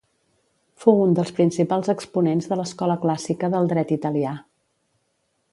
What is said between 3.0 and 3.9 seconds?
Clàssica del